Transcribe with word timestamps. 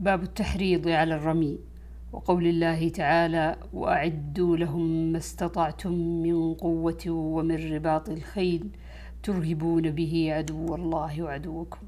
باب 0.00 0.22
التحريض 0.22 0.88
على 0.88 1.14
الرمي 1.14 1.58
وقول 2.12 2.46
الله 2.46 2.88
تعالى 2.88 3.56
وأعدوا 3.72 4.56
لهم 4.56 5.12
ما 5.12 5.18
استطعتم 5.18 5.92
من 5.92 6.54
قوة 6.54 7.04
ومن 7.06 7.72
رباط 7.74 8.08
الخيل 8.08 8.68
ترهبون 9.22 9.90
به 9.90 10.28
عدو 10.32 10.74
الله 10.74 11.22
وعدوكم. 11.22 11.86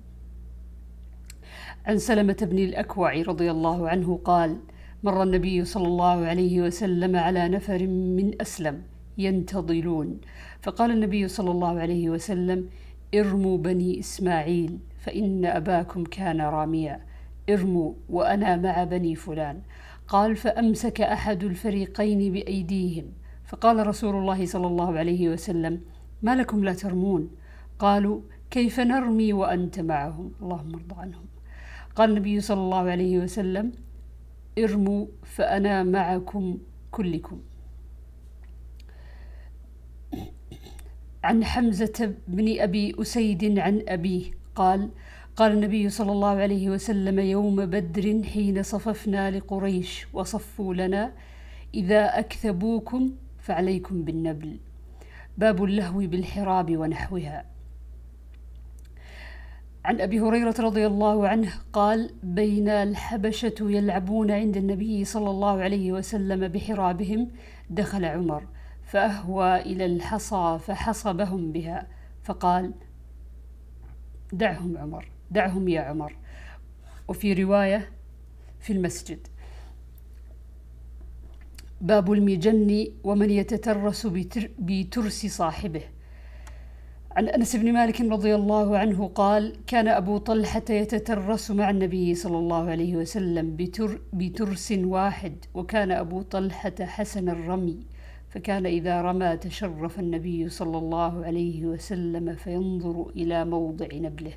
عن 1.87 1.99
سلمة 1.99 2.37
بن 2.43 2.59
الأكوع 2.59 3.23
رضي 3.23 3.51
الله 3.51 3.89
عنه 3.89 4.21
قال 4.25 4.57
مر 5.03 5.23
النبي 5.23 5.65
صلى 5.65 5.87
الله 5.87 6.27
عليه 6.27 6.61
وسلم 6.63 7.17
على 7.17 7.49
نفر 7.49 7.87
من 7.87 8.41
أسلم 8.41 8.83
ينتظلون. 9.19 10.21
فقال 10.63 10.91
النبي 10.91 11.29
صلى 11.29 11.51
الله 11.51 11.81
عليه 11.81 12.11
وسلم 12.11 12.69
ارموا 13.15 13.59
بني 13.59 14.01
إسماعيل 14.01 14.79
فإن 14.99 15.45
أباكم 15.45 16.05
كان 16.05 16.41
راميا. 16.41 17.10
ارموا 17.53 17.93
وأنا 18.09 18.57
مع 18.57 18.85
بني 18.85 19.15
فلان. 19.15 19.63
قال 20.09 20.37
فأمسك 20.37 21.01
أحد 21.01 21.45
الفريقين 21.45 22.33
بأيديهم. 22.33 23.05
فقال 23.45 23.87
رسول 23.87 24.17
الله 24.17 24.47
صلى 24.47 24.67
الله 24.67 24.99
عليه 24.99 25.29
وسلم 25.29 25.81
ما 26.23 26.37
لكم 26.37 26.65
لا 26.65 26.75
ترمون؟ 26.75 27.31
قالوا 27.79 28.21
كيف 28.51 28.81
نرمي 28.81 29.33
وأنت 29.33 29.81
معهم؟ 29.81 30.33
اللهم 30.43 30.75
ارض 30.75 30.95
عنهم. 30.99 31.25
قال 31.97 32.11
النبي 32.11 32.41
صلى 32.41 32.61
الله 32.61 32.91
عليه 32.91 33.19
وسلم 33.19 33.73
ارموا 34.59 35.07
فأنا 35.23 35.83
معكم 35.83 36.59
كلكم. 36.91 37.41
عن 41.25 41.45
حمزة 41.45 42.15
بن 42.29 42.61
أبي 42.61 42.95
أسيد 43.01 43.59
عن 43.59 43.85
أبيه 43.89 44.31
قال 44.55 44.91
قال 45.41 45.53
النبي 45.53 45.89
صلى 45.89 46.13
الله 46.13 46.29
عليه 46.29 46.71
وسلم 46.71 47.19
يوم 47.19 47.67
بدر 47.67 48.23
حين 48.25 48.63
صففنا 48.63 49.31
لقريش 49.31 50.07
وصفوا 50.13 50.75
لنا 50.75 51.13
إذا 51.75 52.19
أكثبوكم 52.19 53.13
فعليكم 53.39 54.03
بالنبل. 54.03 54.59
باب 55.39 55.65
اللهو 55.65 55.99
بالحراب 55.99 56.77
ونحوها. 56.77 57.45
عن 59.85 60.01
أبي 60.01 60.21
هريرة 60.21 60.55
رضي 60.59 60.87
الله 60.87 61.29
عنه 61.29 61.53
قال 61.73 62.11
بين 62.23 62.69
الحبشة 62.69 63.55
يلعبون 63.61 64.31
عند 64.31 64.57
النبي 64.57 65.05
صلى 65.05 65.31
الله 65.31 65.63
عليه 65.63 65.93
وسلم 65.93 66.49
بحرابهم 66.49 67.29
دخل 67.71 68.05
عمر 68.05 68.47
فأهوى 68.85 69.61
إلى 69.61 69.85
الحصى 69.87 70.59
فحصبهم 70.67 71.53
بها 71.53 71.87
فقال 72.23 72.73
دعهم 74.33 74.79
عمر. 74.79 75.20
دعهم 75.31 75.69
يا 75.69 75.81
عمر. 75.81 76.17
وفي 77.09 77.33
رواية 77.33 77.89
في 78.61 78.73
المسجد. 78.73 79.27
باب 81.81 82.13
المجن 82.13 82.87
ومن 83.05 83.31
يتترس 83.31 84.07
بترس 84.59 85.27
صاحبه. 85.27 85.83
عن 87.11 87.29
أنس 87.29 87.57
بن 87.57 87.73
مالك 87.73 88.01
رضي 88.01 88.35
الله 88.35 88.79
عنه 88.79 89.09
قال 89.09 89.57
كان 89.67 89.89
أبو 89.89 90.19
طلحة 90.19 90.63
يتترس 90.71 91.51
مع 91.51 91.71
النبي 91.71 92.15
صلى 92.15 92.39
الله 92.39 92.71
عليه 92.71 92.97
وسلم 92.97 93.57
بتر 93.57 94.01
بترس 94.13 94.73
واحد 94.73 95.35
وكان 95.55 95.91
أبو 95.91 96.23
طلحة 96.23 96.75
حسن 96.81 97.29
الرمي. 97.29 97.79
فكان 98.29 98.67
إذا 98.67 99.03
رمى 99.03 99.37
تشرف 99.37 99.99
النبي 99.99 100.49
صلى 100.49 100.79
الله 100.79 101.25
عليه 101.25 101.67
وسلم 101.67 102.35
فينظر 102.35 103.11
إلى 103.17 103.45
موضع 103.45 103.87
نبله. 103.93 104.33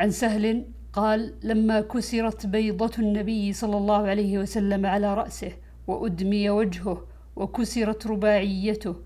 عن 0.00 0.10
سهل 0.10 0.64
قال 0.92 1.34
لما 1.42 1.80
كسرت 1.80 2.46
بيضة 2.46 2.92
النبي 2.98 3.52
صلى 3.52 3.76
الله 3.76 4.08
عليه 4.08 4.38
وسلم 4.38 4.86
على 4.86 5.14
رأسه 5.14 5.52
وأدمي 5.86 6.50
وجهه 6.50 7.06
وكسرت 7.36 8.06
رباعيته 8.06 8.96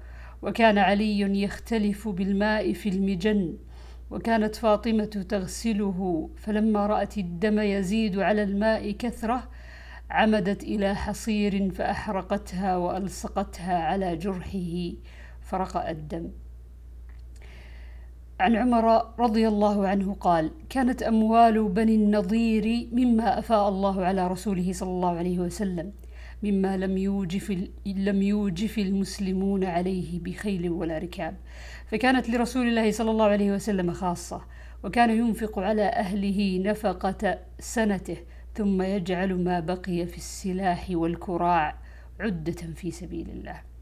وكان 0.42 0.78
علي 0.78 1.42
يختلف 1.42 2.08
بالماء 2.08 2.72
في 2.72 2.88
المجن 2.88 3.56
وكانت 4.10 4.54
فاطمة 4.54 5.04
تغسله 5.04 6.30
فلما 6.36 6.86
رأت 6.86 7.18
الدم 7.18 7.58
يزيد 7.58 8.18
على 8.18 8.42
الماء 8.42 8.90
كثرة 8.90 9.50
عمدت 10.10 10.62
إلى 10.62 10.94
حصير 10.94 11.70
فأحرقتها 11.70 12.76
وألصقتها 12.76 13.78
على 13.78 14.16
جرحه 14.16 14.92
فرقأ 15.40 15.90
الدم. 15.90 16.30
عن 18.40 18.56
عمر 18.56 19.14
رضي 19.20 19.48
الله 19.48 19.88
عنه 19.88 20.14
قال 20.14 20.50
كانت 20.68 21.02
أموال 21.02 21.68
بني 21.68 21.94
النضير 21.94 22.88
مما 22.92 23.38
أفاء 23.38 23.68
الله 23.68 24.04
على 24.04 24.26
رسوله 24.26 24.72
صلى 24.72 24.90
الله 24.90 25.18
عليه 25.18 25.38
وسلم 25.38 25.92
مما 26.42 26.76
لم 26.76 26.98
يوجف 26.98 27.68
لم 27.86 28.22
يوجف 28.22 28.78
المسلمون 28.78 29.64
عليه 29.64 30.20
بخيل 30.20 30.70
ولا 30.70 30.98
ركاب. 30.98 31.36
فكانت 31.86 32.30
لرسول 32.30 32.68
الله 32.68 32.90
صلى 32.90 33.10
الله 33.10 33.24
عليه 33.24 33.52
وسلم 33.52 33.92
خاصة 33.92 34.40
وكان 34.84 35.10
ينفق 35.10 35.58
على 35.58 35.82
أهله 35.82 36.58
نفقة 36.64 37.38
سنته 37.58 38.16
ثم 38.54 38.82
يجعل 38.82 39.44
ما 39.44 39.60
بقي 39.60 40.06
في 40.06 40.16
السلاح 40.16 40.86
والكراع 40.90 41.78
عدة 42.20 42.72
في 42.74 42.90
سبيل 42.90 43.30
الله. 43.30 43.73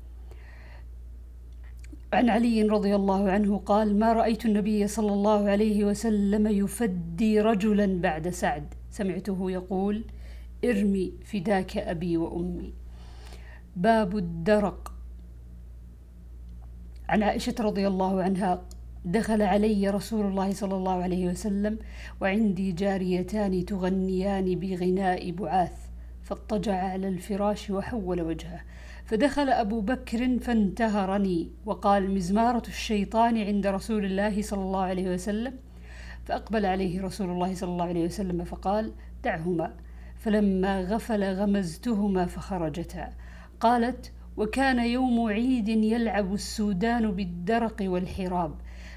عن 2.13 2.31
علي 2.31 2.63
رضي 2.63 2.95
الله 2.95 3.31
عنه 3.31 3.59
قال 3.59 3.99
ما 3.99 4.13
رأيت 4.13 4.47
النبي 4.47 4.87
صلى 4.87 5.13
الله 5.13 5.51
عليه 5.51 5.85
وسلم 5.85 6.47
يفدي 6.47 7.41
رجلا 7.41 8.01
بعد 8.01 8.29
سعد. 8.29 8.75
سمعته 8.91 9.51
يقول 9.51 10.05
ارمي 10.65 11.13
فداك 11.25 11.77
أبي 11.77 12.17
وأمي. 12.17 12.73
باب 13.77 14.17
الدرق. 14.17 14.93
عن 17.09 17.23
عائشة 17.23 17.55
رضي 17.61 17.87
الله 17.87 18.23
عنها 18.23 18.63
دخل 19.05 19.43
علي 19.43 19.89
رسول 19.89 20.27
الله 20.27 20.53
صلى 20.53 20.75
الله 20.75 21.03
عليه 21.03 21.29
وسلم 21.29 21.79
وعندي 22.21 22.73
جاريتان 22.73 23.65
تغنيان 23.65 24.55
بغناء 24.55 25.31
بعاث. 25.31 25.82
فاضطجع 26.33 26.75
على 26.75 27.09
الفراش 27.09 27.71
وحول 27.71 28.23
وجهه. 28.23 28.61
فدخل 29.05 29.49
أبو 29.49 29.81
بكر 29.81 30.39
فانتهرني 30.39 31.51
وقال 31.67 32.11
مزمارة 32.11 32.63
الشيطان 32.69 33.39
عند 33.39 33.67
رسول 33.67 34.05
الله 34.05 34.43
صلى 34.43 34.63
الله 34.63 34.81
عليه 34.81 35.15
وسلم. 35.15 35.55
فأقبل 36.25 36.67
عليه 36.67 37.03
رسول 37.03 37.31
الله 37.31 37.55
صلى 37.55 37.71
الله 37.71 37.85
عليه 37.85 38.05
وسلم 38.05 38.45
فقال 38.45 38.93
دعهما. 39.25 39.75
فلما 40.17 40.83
غفل 40.83 41.25
غمزتهما 41.25 42.27
فخرجتا. 42.27 43.13
قالت 43.61 44.13
وكان 44.37 44.79
يوم 44.79 45.31
عيد 45.31 45.69
يلعب 45.69 46.35
السودان 46.35 47.11
بالدرق 47.11 47.77
والحراب. 47.81 48.55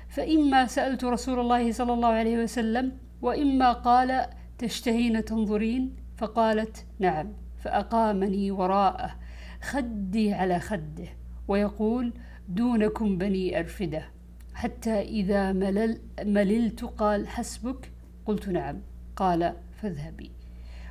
فإما 0.09 0.65
سألت 0.65 1.03
رسول 1.03 1.39
الله 1.39 1.71
صلى 1.71 1.93
الله 1.93 2.07
عليه 2.07 2.43
وسلم 2.43 2.91
وإما 3.21 3.71
قال 3.71 4.25
تشتهين 4.57 5.25
تنظرين؟ 5.25 6.04
فقالت 6.17 6.85
نعم 6.99 7.33
فأقامني 7.57 8.51
وراءه 8.51 9.15
خدي 9.61 10.33
على 10.33 10.59
خده 10.59 11.07
ويقول 11.47 12.13
دونكم 12.49 13.17
بني 13.17 13.59
أرفدة. 13.59 14.05
حتى 14.53 15.01
إذا 15.01 15.51
ملل 15.51 15.99
مللت 16.23 16.83
قال 16.83 17.27
حسبك؟ 17.27 17.91
قلت 18.25 18.49
نعم. 18.49 18.81
قال 19.15 19.53
فاذهبي. 19.81 20.31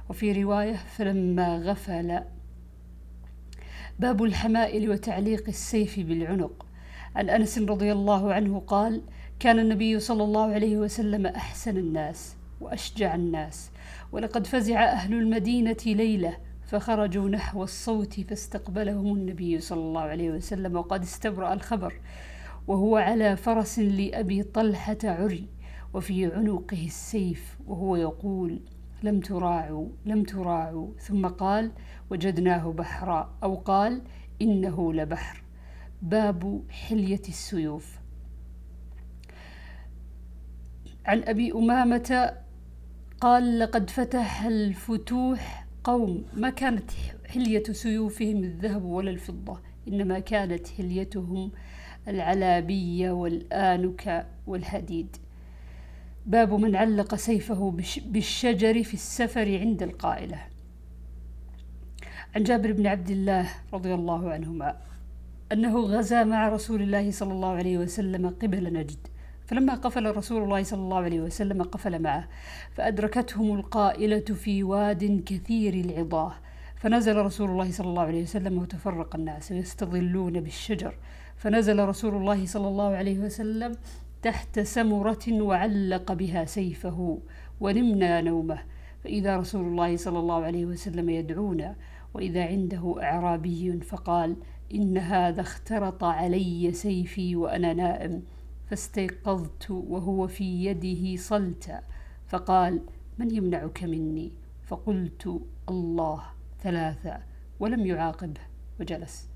وفي 0.09 0.43
رواية 0.43 0.75
فلما 0.75 1.59
غفل 1.59 2.21
باب 3.99 4.23
الحمائل 4.23 4.91
وتعليق 4.91 5.45
السيف 5.49 6.01
بالعنق. 6.01 6.67
عن 7.17 7.31
أنس 7.31 7.59
رضي 7.59 7.93
الله 7.93 8.33
عنه 8.35 8.59
قال 8.67 9.03
كان 9.41 9.59
النبي 9.59 10.01
صلى 10.01 10.25
الله 10.25 10.55
عليه 10.55 10.77
وسلم 10.77 11.27
أحسن 11.27 11.77
الناس. 11.77 12.37
وأشجع 12.65 13.15
الناس. 13.15 13.71
ولقد 14.13 14.47
فزع 14.47 14.85
أهل 14.85 15.15
المدينة 15.15 15.77
ليلة 15.87 16.37
فخرجوا 16.67 17.29
نحو 17.29 17.63
الصوت 17.63 18.21
فاستقبلهم 18.21 19.17
النبي 19.17 19.61
صلى 19.61 19.81
الله 19.81 20.01
عليه 20.01 20.31
وسلم 20.31 20.77
وقد 20.77 21.03
استبرأ 21.03 21.53
الخبر 21.53 22.01
وهو 22.67 22.97
على 22.97 23.37
فرس 23.37 23.79
لأبي 23.79 24.43
طلحة 24.43 24.99
عري 25.05 25.47
وفي 25.95 26.27
عنقه 26.27 26.87
السيف 26.87 27.57
وهو 27.67 27.97
يقول 27.97 28.61
لم 29.03 29.21
تراعوا 29.21 29.89
لم 30.07 30.23
تراعوا. 30.23 30.89
ثم 30.99 31.27
قال 31.27 31.71
وجدناه 32.11 32.73
بحرا. 32.73 33.35
أو 33.43 33.55
قال 33.55 34.03
إنه 34.43 34.93
لبحر. 34.93 35.43
باب 36.03 36.63
حلية 36.71 37.23
السيوف. 37.29 37.99
عن 41.07 41.23
أبي 41.23 41.53
أمامة 41.53 42.35
قال 43.21 43.59
لقد 43.59 43.91
فتح 43.91 44.43
الفتوح 44.43 45.67
قوم 45.85 46.25
ما 46.35 46.51
كانت 46.51 46.91
حلية 47.27 47.63
سيوفهم 47.63 48.45
الذهب 48.45 48.85
ولا 48.85 49.11
الفضة 49.11 49.61
إنما 49.89 50.19
كانت 50.19 50.69
حليتهم 50.69 51.53
العلابية 52.09 53.11
والآنك 53.11 54.27
والحديد. 54.47 55.17
باب 56.27 56.53
من 56.55 56.77
علق 56.77 57.15
سيفه 57.15 57.77
بالشجر 58.07 58.83
في 58.83 58.95
السفر 58.95 59.59
عند 59.59 59.83
القائلة. 59.83 60.39
عن 62.37 62.43
جابر 62.43 62.73
بن 62.73 62.87
عبد 62.87 63.11
الله 63.11 63.49
رضي 63.73 63.95
الله 63.95 64.31
عنهما 64.31 64.77
أنه 65.53 65.81
غزا 65.81 66.25
مع 66.25 66.49
رسول 66.49 66.83
الله 66.83 67.11
صلى 67.11 67.33
الله 67.33 67.53
عليه 67.53 67.79
وسلم 67.79 68.29
قبل 68.29 68.73
نجد. 68.73 69.09
فلما 69.47 69.75
قفل 69.75 70.17
رسول 70.17 70.43
الله 70.43 70.63
صلى 70.63 70.81
الله 70.81 70.97
عليه 70.97 71.21
وسلم 71.21 71.63
قفل 71.63 72.03
معه 72.03 72.29
فأدركتهم 72.73 73.59
القائلة 73.59 74.21
في 74.21 74.63
واد 74.63 75.23
كثير 75.27 75.75
العضاه 75.75 76.33
فنزل 76.77 77.17
رسول 77.17 77.51
الله 77.51 77.71
صلى 77.71 77.87
الله 77.87 78.03
عليه 78.03 78.23
وسلم 78.23 78.59
وتفرق 78.59 79.17
الناس 79.17 79.51
يستظلون 79.51 80.41
بالشجر. 80.41 80.95
فنزل 81.37 81.89
رسول 81.89 82.15
الله 82.15 82.47
صلى 82.47 82.69
الله 82.69 82.97
عليه 82.97 83.19
وسلم 83.19 83.77
تحت 84.23 84.61
سمرة 84.61 85.27
وعلق 85.29 86.13
بها 86.13 86.45
سيفه 86.45 87.19
ونمنا 87.61 88.21
نومه. 88.21 88.59
فإذا 89.05 89.37
رسول 89.37 89.67
الله 89.67 89.97
صلى 89.97 90.19
الله 90.19 90.45
عليه 90.45 90.65
وسلم 90.67 91.11
يدعونا 91.11 91.77
وإذا 92.15 92.47
عنده 92.47 92.95
أعرابي 93.03 93.81
فقال 93.81 94.37
إن 94.75 94.99
هذا 94.99 95.41
اخترط 95.41 96.05
علي 96.05 96.73
سيفي 96.73 97.37
وأنا 97.37 97.73
نائم. 97.73 98.23
فاستيقظت 98.67 99.71
وهو 99.71 100.27
في 100.27 100.65
يده 100.65 101.17
صلتا 101.17 101.83
فقال 102.27 102.81
من 103.19 103.35
يمنعك 103.35 103.85
مني؟ 103.85 104.33
فقلت 104.67 105.41
الله 105.69 106.23
ثلاثة. 106.63 107.19
ولم 107.61 107.87
يعاقبه 107.87 108.41
وجلس. 108.81 109.34